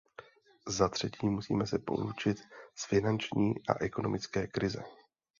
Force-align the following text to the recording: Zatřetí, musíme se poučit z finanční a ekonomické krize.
Zatřetí, 0.67 1.29
musíme 1.29 1.67
se 1.67 1.79
poučit 1.79 2.37
z 2.75 2.85
finanční 2.85 3.53
a 3.69 3.83
ekonomické 3.83 4.47
krize. 4.47 4.83